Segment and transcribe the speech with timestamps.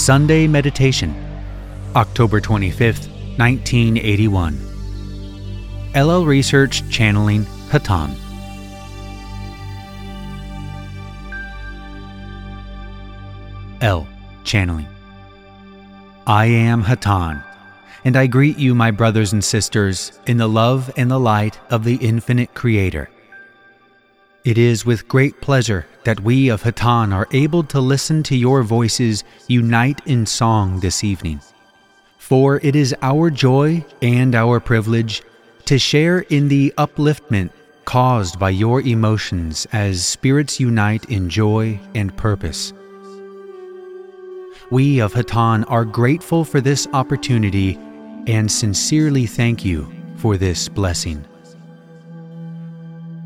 [0.00, 1.14] Sunday Meditation,
[1.94, 4.58] October 25th, 1981.
[5.94, 8.16] LL Research Channeling Hatonn.
[13.82, 14.08] L.
[14.42, 14.88] Channeling.
[16.26, 17.44] I am Hatonn,
[18.02, 21.84] and I greet you, my brothers and sisters, in the love and the light of
[21.84, 23.10] the infinite Creator.
[24.44, 28.62] It is with great pleasure that we of Hatonn are able to listen to your
[28.62, 31.40] voices unite in song this evening.
[32.18, 35.22] For it is our joy and our privilege
[35.66, 37.50] to share in the upliftment
[37.84, 42.72] caused by your emotions as spirits unite in joy and purpose.
[44.70, 47.78] We of Hatonn are grateful for this opportunity
[48.26, 51.24] and sincerely thank you for this blessing.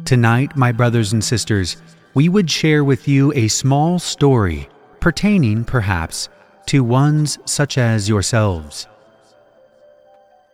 [0.05, 1.77] Tonight, my brothers and sisters,
[2.15, 4.69] we would share with you a small story
[5.01, 6.29] pertaining, perhaps,
[6.67, 8.87] to ones such as yourselves.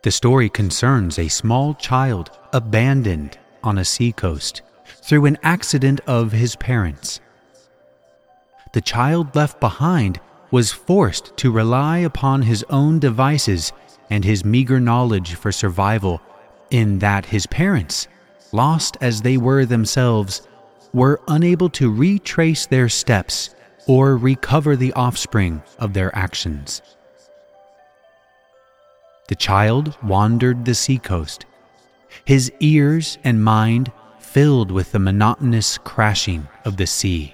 [0.01, 4.63] The story concerns a small child abandoned on a seacoast
[5.03, 7.19] through an accident of his parents.
[8.73, 10.19] The child left behind
[10.49, 13.71] was forced to rely upon his own devices
[14.09, 16.21] and his meager knowledge for survival,
[16.71, 18.07] in that his parents
[18.51, 20.47] lost as they were themselves,
[20.93, 23.55] were unable to retrace their steps
[23.87, 26.81] or recover the offspring of their actions.
[29.27, 31.45] The child wandered the seacoast,
[32.25, 37.33] his ears and mind filled with the monotonous crashing of the sea.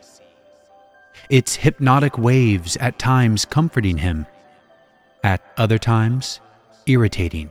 [1.29, 4.25] Its hypnotic waves at times comforting him,
[5.23, 6.39] at other times
[6.85, 7.49] irritating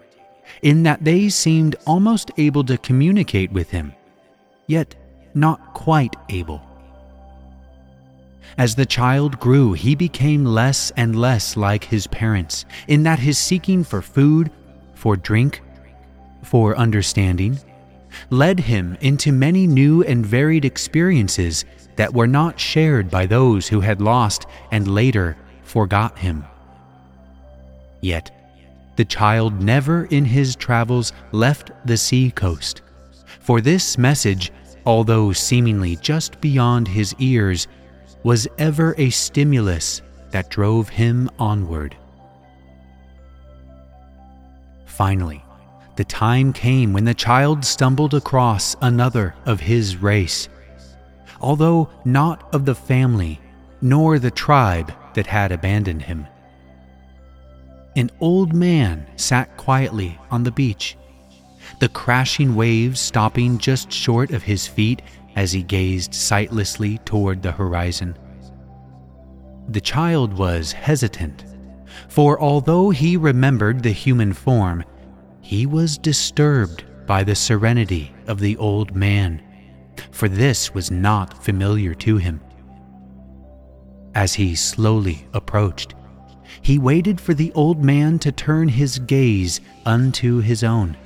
[0.62, 3.92] in that they seemed almost able to communicate with him,
[4.66, 4.94] yet
[5.36, 6.62] not quite able.
[8.58, 13.38] As the child grew, he became less and less like his parents, in that his
[13.38, 14.50] seeking for food,
[14.94, 15.62] for drink,
[16.42, 17.58] for understanding,
[18.30, 21.66] led him into many new and varied experiences
[21.96, 26.44] that were not shared by those who had lost and later forgot him.
[28.00, 28.30] Yet,
[28.96, 32.80] the child never in his travels left the sea coast.
[33.40, 34.50] For this message,
[34.86, 37.68] although seemingly just beyond his ears,
[38.22, 41.96] was ever a stimulus that drove him onward.
[44.86, 45.44] Finally,
[45.96, 50.48] the time came when the child stumbled across another of his race,
[51.40, 53.40] although not of the family
[53.82, 56.26] nor the tribe that had abandoned him
[57.96, 60.96] an old man sat quietly on the beach,
[61.78, 65.02] the crashing waves stopping just short of his feet
[65.36, 68.16] as he gazed sightlessly toward the horizon.
[69.68, 71.44] The child was hesitant,
[72.08, 74.84] for although he remembered the human form,
[75.40, 79.42] he was disturbed by the serenity of the old man,
[80.10, 82.40] for this was not familiar to him.
[84.14, 85.94] As he slowly approached,
[86.62, 90.96] he waited for the old man to turn his gaze unto his own.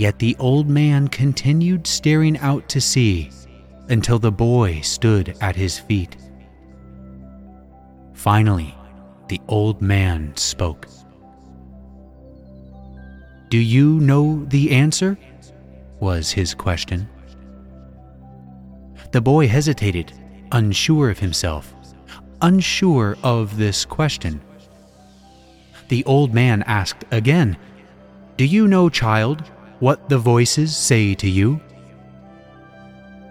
[0.00, 3.30] Yet the old man continued staring out to sea
[3.90, 6.16] until the boy stood at his feet.
[8.14, 8.74] Finally,
[9.28, 10.88] the old man spoke.
[13.50, 15.18] Do you know the answer?
[16.00, 17.06] was his question.
[19.12, 20.14] The boy hesitated,
[20.50, 21.74] unsure of himself
[22.42, 24.40] unsure of this question.
[25.88, 27.58] The old man asked again,
[28.38, 29.42] Do you know, child,
[29.80, 31.60] what the voices say to you?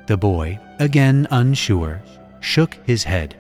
[0.07, 2.01] The boy, again unsure,
[2.39, 3.35] shook his head.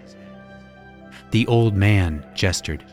[1.31, 2.85] The old man gestured.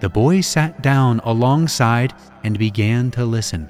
[0.00, 3.68] The boy sat down alongside and began to listen.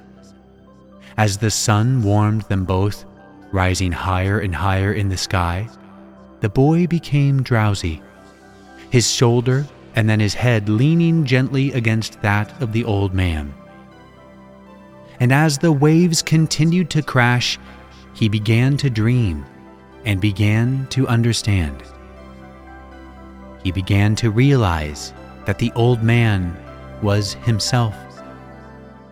[1.17, 3.05] As the sun warmed them both,
[3.51, 5.67] rising higher and higher in the sky,
[6.41, 8.01] the boy became drowsy,
[8.91, 9.65] his shoulder
[9.95, 13.53] and then his head leaning gently against that of the old man.
[15.19, 17.59] And as the waves continued to crash,
[18.13, 19.45] he began to dream
[20.05, 21.83] and began to understand.
[23.63, 25.13] He began to realize
[25.45, 26.55] that the old man
[27.01, 27.95] was himself,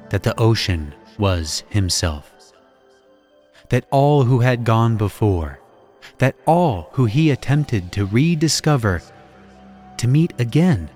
[0.09, 2.53] that the ocean was himself,
[3.69, 5.59] that all who had gone before
[6.17, 9.01] that all who he attempted to rediscover,
[9.97, 10.89] to meet again,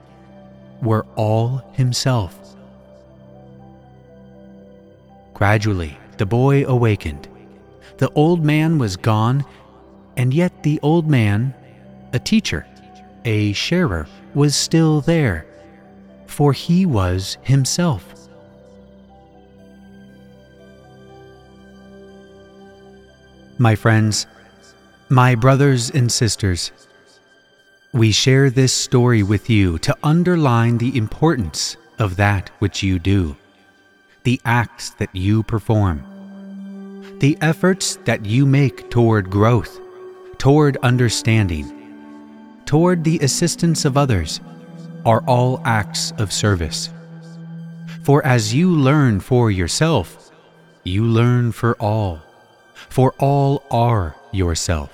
[0.81, 2.46] were all himself.
[5.37, 7.27] Gradually, the boy awakened.
[7.99, 9.45] The old man was gone,
[10.15, 11.53] and yet the old man,
[12.11, 12.65] a teacher,
[13.23, 15.45] a sharer was still there,
[16.25, 18.03] for he was himself.
[23.59, 24.25] My friends,
[25.09, 26.71] my brothers and sisters,
[27.93, 33.37] we share this story with you to underline the importance of that which you do,
[34.27, 36.03] the acts that you perform,
[37.19, 39.79] the efforts that you make toward growth,
[40.37, 41.65] toward understanding,
[42.65, 44.41] toward the assistance of others,
[45.05, 46.89] are all acts of service.
[48.03, 50.29] For as you learn for yourself,
[50.83, 52.21] you learn for all
[52.89, 54.91] for all are yourself.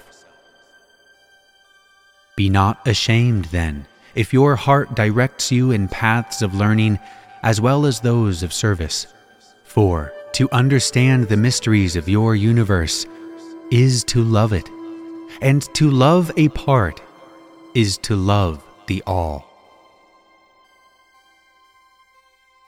[2.36, 7.00] Be not ashamed, then, if your heart directs you in paths of learning
[7.41, 9.07] as well as those of service.
[9.74, 13.08] For to understand the mysteries of your universe
[13.72, 14.70] is to love it,
[15.42, 17.02] and to love a part
[17.74, 19.50] is to love the all.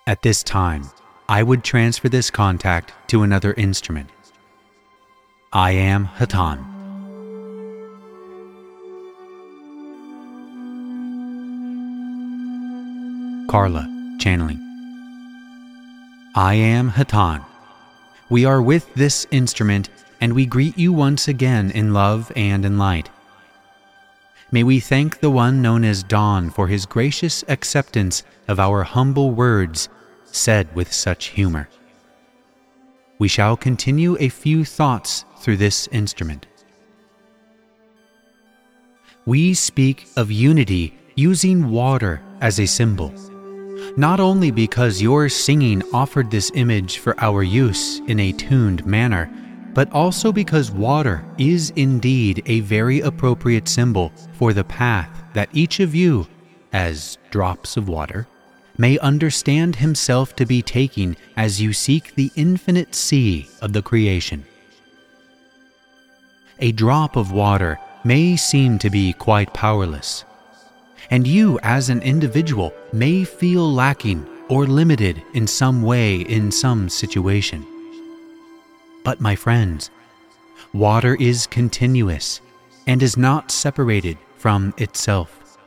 [0.07, 0.89] At this time,
[1.29, 4.09] I would transfer this contact to another instrument
[5.53, 6.65] I am Hatonn.
[13.47, 13.87] Carla,
[14.19, 14.64] channeling.
[16.37, 17.45] I am Hatonn.
[18.29, 19.87] We are with this instrument,
[20.19, 23.09] and we greet you once again in love and in light.
[24.51, 29.31] May we thank the one known as Dawn for his gracious acceptance of our humble
[29.31, 29.87] words
[30.25, 31.69] said with such humor.
[33.17, 36.47] We shall continue a few thoughts through this instrument.
[39.25, 43.13] We speak of unity using water as a symbol,
[43.97, 49.31] not only because your singing offered this image for our use in a tuned manner,
[49.73, 55.79] but also because water is indeed a very appropriate symbol for the path that each
[55.79, 56.27] of you,
[56.73, 58.27] as drops of water,
[58.77, 64.45] may understand himself to be taking as you seek the infinite sea of the creation
[66.59, 70.23] a drop of water may seem to be quite powerless.
[71.09, 76.89] And you, as an individual, may feel lacking or limited in some way in some
[76.89, 77.65] situation.
[79.03, 79.91] But, my friends,
[80.73, 82.41] water is continuous
[82.87, 85.59] and is not separated from itself.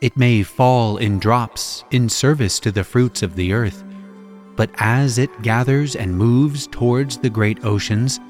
[0.00, 3.82] It may fall in drops in service to the fruits of the earth,
[4.56, 8.20] but as it gathers and moves towards the great oceans,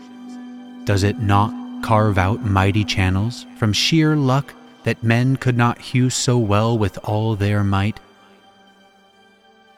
[0.85, 6.09] does it not carve out mighty channels from sheer luck that men could not hew
[6.09, 8.01] so well with all their might?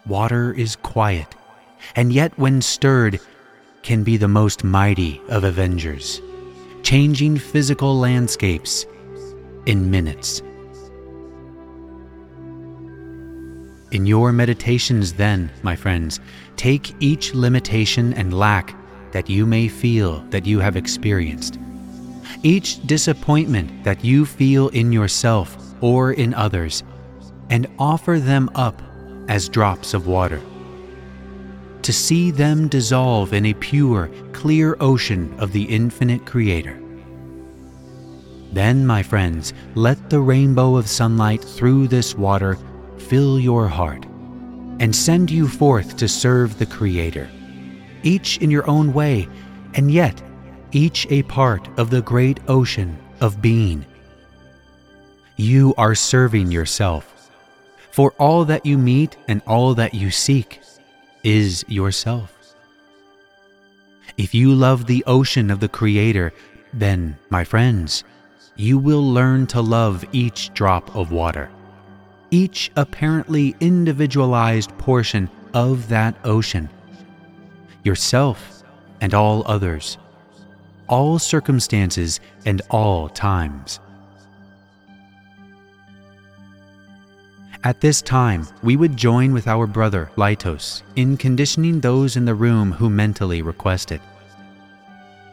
[0.07, 1.35] Water is quiet,
[1.97, 3.19] and yet when stirred,
[3.83, 6.21] can be the most mighty of avengers,
[6.83, 8.85] changing physical landscapes
[9.67, 10.43] in minutes.
[13.93, 16.19] In your meditations, then, my friends,
[16.57, 18.75] take each limitation and lack
[19.13, 21.59] that you may feel that you have experienced.
[22.43, 26.83] Each disappointment that you feel in yourself or in others,
[27.51, 28.81] and offer them up
[29.29, 30.41] as drops of water.
[31.83, 36.81] To see them dissolve in a pure, clear ocean of the infinite Creator.
[38.53, 42.59] Then, my friends, let the rainbow of sunlight through this water
[42.99, 44.05] fill your heart
[44.79, 47.31] and send you forth to serve the Creator
[48.07, 49.29] each in your own way,
[49.75, 50.23] and yet
[50.77, 53.83] each a part of the great ocean of being.
[55.37, 57.31] You are serving yourself,
[57.91, 60.61] for all that you meet and all that you seek
[61.23, 62.31] is yourself.
[64.19, 66.35] If you love the ocean of the Creator,
[66.75, 68.05] then, my friends,
[68.55, 71.49] you will learn to love each drop of water,
[72.31, 76.69] each apparently individualized portion of that ocean
[77.83, 78.63] yourself
[79.01, 79.97] and all others,
[80.89, 83.81] all circumstances and all times.
[87.65, 92.35] At this time, we would join with our brother Laitos in conditioning those in the
[92.35, 94.01] room who mentally request it.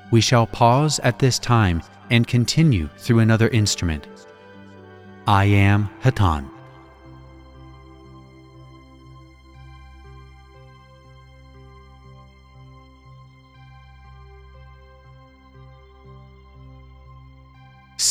[0.10, 4.08] We shall pause at this time and continue through another instrument.
[5.28, 6.53] I am Hatonn.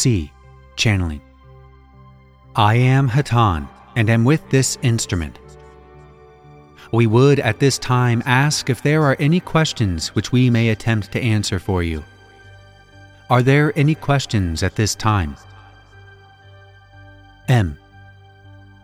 [0.02, 0.32] C.
[0.74, 1.20] Channeling.
[2.56, 5.38] I am Hatonn and am with this instrument.
[6.90, 11.12] We would at this time ask if there are any questions which we may attempt
[11.12, 12.02] to answer for you.
[13.30, 15.36] Are there any questions at this time?
[17.46, 17.78] M.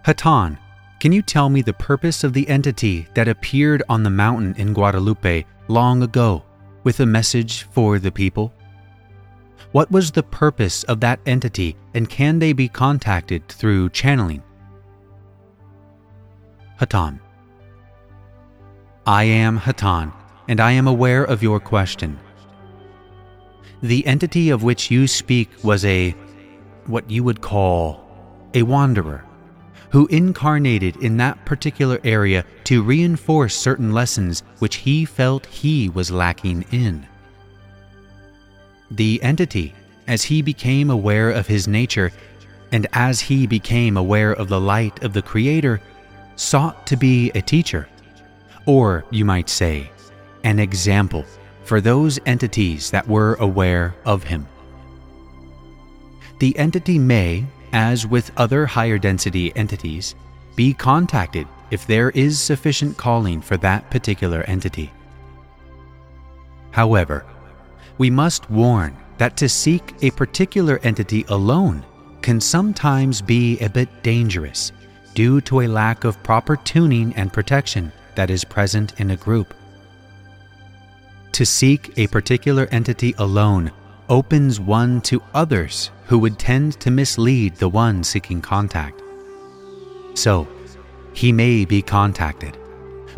[0.04, 0.56] Hatonn,
[1.00, 4.72] can you tell me the purpose of the entity that appeared on the mountain in
[4.72, 6.44] Guadalupe long ago
[6.84, 8.52] with a message for the people?
[9.72, 14.42] What was the purpose of that entity and can they be contacted through channeling?
[16.80, 17.20] Hatonn.
[19.06, 20.12] I am Hatonn,
[20.48, 22.18] and I am aware of your question.
[23.82, 26.14] The entity of which you speak was a,
[26.86, 28.08] what you would call,
[28.54, 29.24] a wanderer,
[29.90, 36.10] who incarnated in that particular area to reinforce certain lessons which he felt he was
[36.10, 37.06] lacking in.
[38.90, 39.74] The entity,
[40.06, 42.10] as he became aware of his nature,
[42.72, 45.80] and as he became aware of the light of the Creator,
[46.36, 47.88] sought to be a teacher,
[48.66, 49.90] or you might say,
[50.44, 51.24] an example
[51.64, 54.46] for those entities that were aware of him.
[56.38, 60.14] The entity may, as with other higher density entities,
[60.56, 64.90] be contacted if there is sufficient calling for that particular entity.
[66.70, 67.26] However,
[67.98, 71.84] we must warn that to seek a particular entity alone
[72.22, 74.72] can sometimes be a bit dangerous
[75.14, 79.54] due to a lack of proper tuning and protection that is present in a group.
[81.32, 83.70] To seek a particular entity alone
[84.08, 89.02] opens one to others who would tend to mislead the one seeking contact.
[90.14, 90.48] So,
[91.12, 92.56] he may be contacted,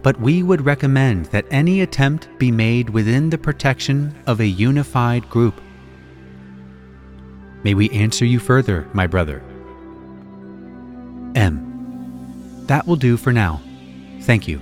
[0.03, 5.29] but we would recommend that any attempt be made within the protection of a unified
[5.29, 5.61] group.
[7.63, 9.43] May we answer you further, my brother?
[11.35, 12.65] M.
[12.67, 13.61] That will do for now.
[14.23, 14.61] Thank you.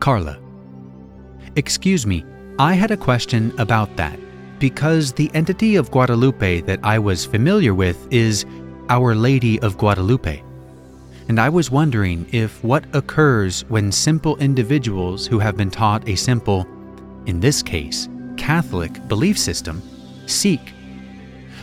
[0.00, 0.38] Carla.
[1.56, 2.24] Excuse me,
[2.58, 4.18] I had a question about that
[4.58, 8.44] because the entity of Guadalupe that I was familiar with is
[8.88, 10.42] Our Lady of Guadalupe.
[11.28, 16.14] And I was wondering if what occurs when simple individuals who have been taught a
[16.14, 16.66] simple,
[17.26, 19.82] in this case, Catholic belief system,
[20.26, 20.60] seek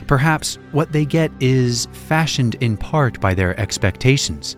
[0.08, 4.58] Perhaps what they get is fashioned in part by their expectations,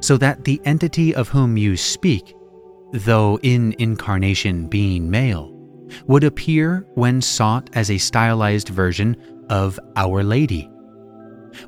[0.00, 2.34] so that the entity of whom you speak,
[2.92, 5.52] though in incarnation being male,
[6.06, 9.16] would appear when sought as a stylized version
[9.48, 10.70] of Our Lady.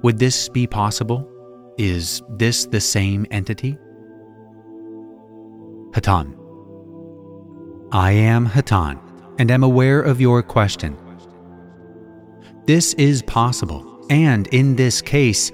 [0.02, 1.26] Would this be possible?
[1.80, 3.78] Is this the same entity?
[5.92, 6.36] Hatonn.
[7.90, 9.00] I am Hatonn
[9.38, 10.94] and am aware of your question.
[12.66, 15.52] This is possible, and in this case,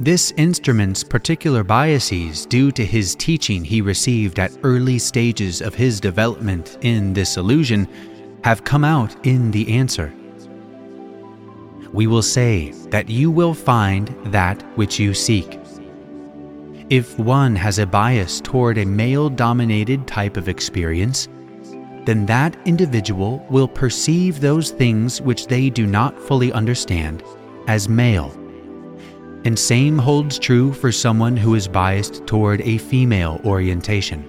[0.00, 6.00] this instrument's particular biases due to his teaching he received at early stages of his
[6.00, 7.86] development in this illusion
[8.44, 10.10] have come out in the answer.
[11.92, 15.58] We will say that you will find that which you seek.
[16.88, 21.26] If one has a bias toward a male dominated type of experience,
[22.04, 27.24] then that individual will perceive those things which they do not fully understand
[27.66, 28.30] as male.
[29.44, 34.22] And same holds true for someone who is biased toward a female orientation.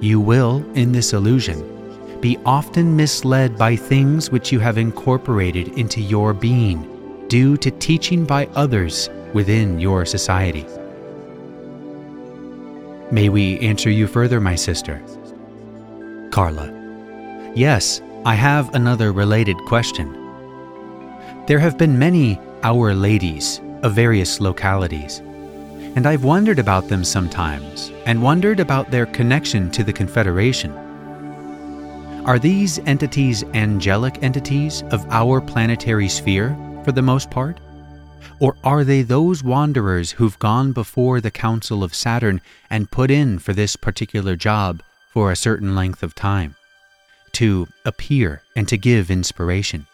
[0.00, 6.00] You will, in this illusion, be often misled by things which you have incorporated into
[6.00, 10.64] your being due to teaching by others within your society.
[13.10, 15.02] May we answer you further, my sister?
[16.30, 16.72] Carla.
[17.54, 20.12] Yes, I have another related question.
[21.46, 25.18] There have been many Our Ladies of various localities,
[25.94, 30.72] and I've wondered about them sometimes and wondered about their connection to the Confederation.
[32.24, 37.60] Are these entities angelic entities of our planetary sphere for the most part?
[38.40, 43.38] Or are they those wanderers who've gone before the Council of Saturn and put in
[43.38, 46.56] for this particular job for a certain length of time,
[47.32, 49.86] to appear and to give inspiration?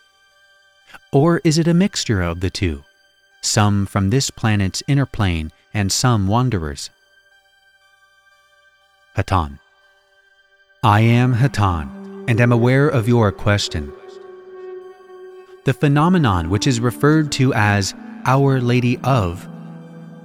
[1.13, 2.85] Or is it a mixture of the two,
[3.43, 6.91] some from this planet's inner plane and some wanderers?
[9.17, 9.59] Hatonn.
[10.83, 13.93] I am Hatonn, and am aware of your question.
[15.65, 17.95] The phenomenon which is referred to as
[18.27, 19.49] Our Lady of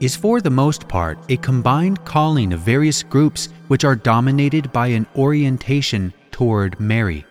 [0.02, 4.88] is for the most part a combined calling of various groups which are dominated by
[4.88, 7.26] an orientation toward Mary.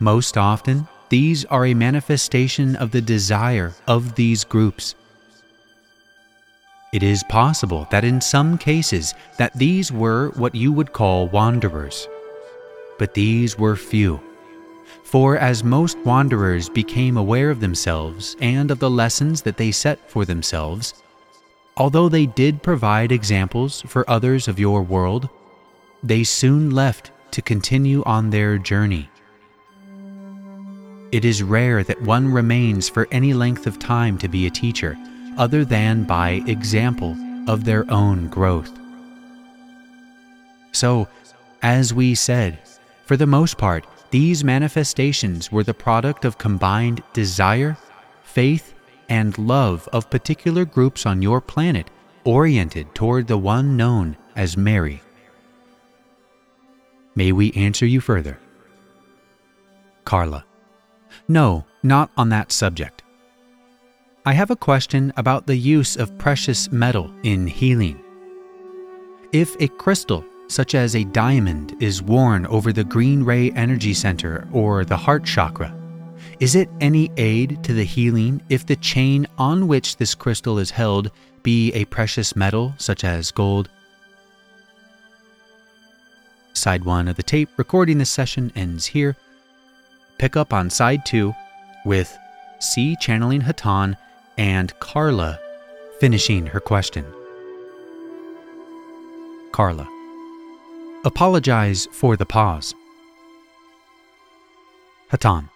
[0.00, 4.96] Most often, these are a manifestation of the desire of these groups.
[6.92, 12.08] It is possible that in some cases that these were what you would call wanderers,
[12.98, 14.20] but these were few.
[15.06, 20.10] For as most wanderers became aware of themselves and of the lessons that they set
[20.10, 20.94] for themselves,
[21.76, 25.28] although they did provide examples for others of your world,
[26.02, 29.08] they soon left to continue on their journey.
[31.12, 34.98] It is rare that one remains for any length of time to be a teacher,
[35.38, 38.76] other than by example of their own growth.
[40.72, 41.06] So,
[41.62, 42.58] as we said,
[43.04, 43.86] for the most part,
[44.16, 47.76] these manifestations were the product of combined desire,
[48.22, 48.72] faith,
[49.10, 51.90] and love of particular groups on your planet
[52.24, 55.02] oriented toward the one known as Mary.
[57.14, 58.38] May we answer you further?
[60.06, 60.46] Carla.
[61.28, 63.02] No, not on that subject.
[64.24, 68.02] I have a question about the use of precious metal in healing.
[69.32, 74.46] If a crystal, such as a diamond, is worn over the green ray energy center
[74.52, 75.74] or the heart chakra,
[76.38, 80.70] is it any aid to the healing if the chain on which this crystal is
[80.70, 81.10] held
[81.42, 83.70] be a precious metal such as gold?
[86.52, 89.16] Side 1 of the tape recording this session ends here.
[90.18, 91.34] Pick up on side 2
[91.84, 92.16] with
[92.60, 93.96] C channeling Hatonn
[94.36, 95.38] and Carla
[96.00, 97.06] finishing her question.
[99.52, 99.95] Carla.
[101.06, 102.74] Apologize for the pause.
[105.12, 105.48] Hatonn.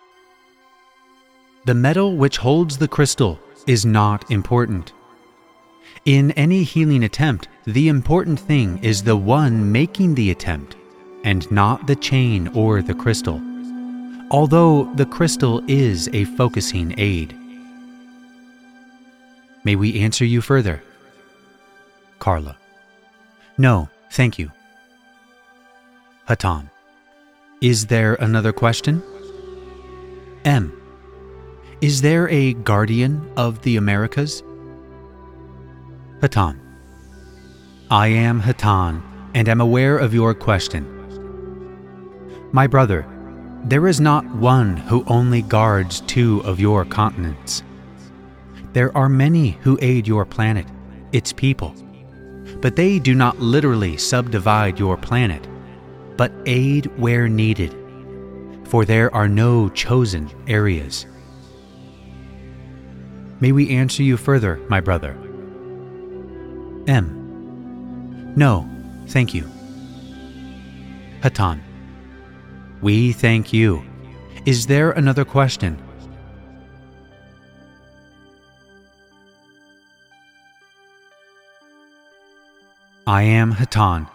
[1.65, 4.93] The metal which holds the crystal is not important.
[6.05, 10.77] In any healing attempt, the important thing is the one making the attempt,
[11.25, 13.43] and not the chain or the crystal,
[14.31, 17.37] although the crystal is a focusing aid.
[19.65, 20.81] May we answer you further?
[22.21, 22.57] Carla.
[23.59, 24.53] No, thank you.
[26.31, 26.71] Hatonn.
[27.61, 29.03] Is there another question?
[30.45, 30.73] M.
[31.81, 34.45] Is there a guardian of the Americas?
[36.21, 36.61] Hatonn.
[37.91, 39.03] I am Hatonn
[39.35, 40.87] and am aware of your question.
[42.53, 43.05] My brother,
[43.65, 47.65] there is not one who only guards two of your continents.
[48.73, 50.69] There are many who aid your planet,
[51.11, 51.75] its people,
[52.61, 55.50] but they do not literally subdivide your planet,
[56.21, 57.75] but aid where needed,
[58.65, 61.07] for there are no chosen areas.
[63.41, 65.13] May we answer you further, my brother?
[66.87, 68.35] M.
[68.37, 68.69] No,
[69.07, 69.49] thank you.
[71.23, 71.59] Hatonn.
[72.83, 73.83] We thank you.
[74.45, 75.83] Is there another question?
[83.07, 84.07] I am Hatonn,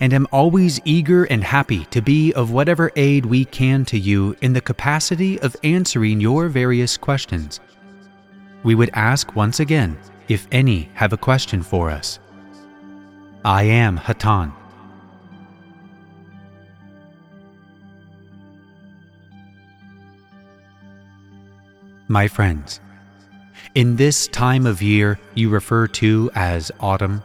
[0.00, 4.34] and am always eager and happy to be of whatever aid we can to you
[4.40, 7.60] in the capacity of answering your various questions
[8.62, 12.18] we would ask once again if any have a question for us.
[13.44, 14.52] I am Hatonn.
[22.08, 22.80] My friends,
[23.74, 27.22] in this time of year you refer to as autumn,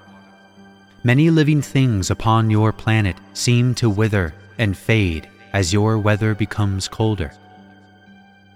[1.06, 6.88] many living things upon your planet seem to wither and fade as your weather becomes
[6.88, 7.32] colder.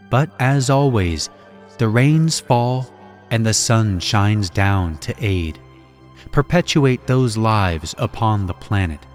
[0.10, 1.30] But as always,
[1.78, 2.92] the rains fall
[3.30, 5.60] and the sun shines down to aid,
[6.32, 9.06] perpetuate those lives upon the planet.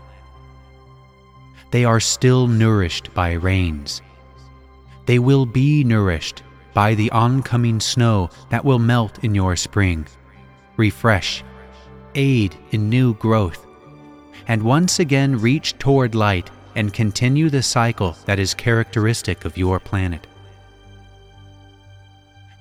[1.72, 4.00] They are still nourished by rains.
[5.06, 10.06] They will be nourished by the oncoming snow that will melt in your spring,
[10.76, 11.42] refresh,
[12.14, 13.66] aid in new growth,
[14.48, 19.78] and once again reach toward light and continue the cycle that is characteristic of your
[19.78, 20.26] planet.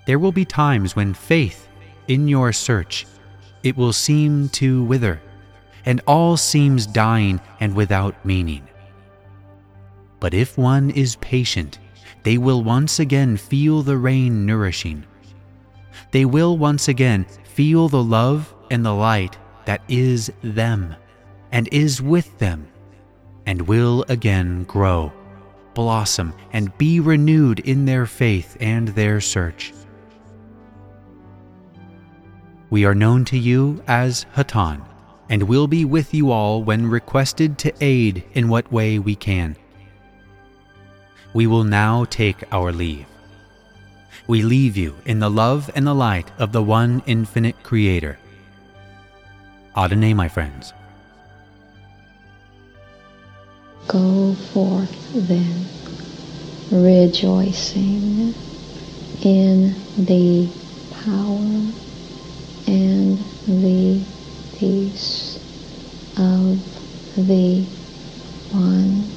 [0.06, 1.68] There will be times when faith
[2.08, 3.08] in your search
[3.64, 5.22] it will seem to wither,
[5.86, 8.68] and all seems dying and without meaning.
[10.20, 11.80] But if one is patient,
[12.24, 15.06] they will once again feel the rain nourishing.
[16.12, 20.96] They will once again feel the love and the light that is them
[21.52, 22.68] and is with them,
[23.46, 25.14] and will again grow,
[25.74, 29.74] blossom, and be renewed in their faith and their search.
[32.70, 34.82] We are known to you as Hatonn,
[35.30, 39.56] and will be with you all when requested to aid in what way we can.
[41.36, 43.06] We will now take our leave.
[44.28, 48.18] We leave you in the love and the light of the one infinite Creator.
[49.76, 50.74] Adonai, my friends.
[53.88, 55.66] Go forth then
[56.72, 58.34] rejoicing
[59.24, 60.48] in the
[61.04, 61.72] power
[62.68, 64.04] and the
[64.58, 65.38] peace
[66.18, 66.60] of
[67.16, 67.64] the
[68.52, 69.10] one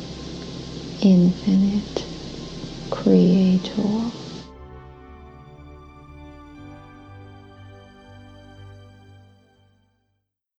[1.03, 2.05] infinite
[2.91, 4.26] creator.